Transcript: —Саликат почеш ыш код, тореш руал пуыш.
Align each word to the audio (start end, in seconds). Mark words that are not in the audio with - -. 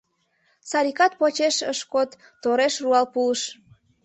—Саликат 0.69 1.11
почеш 1.19 1.55
ыш 1.71 1.79
код, 1.91 2.09
тореш 2.41 2.75
руал 2.83 3.05
пуыш. 3.13 3.41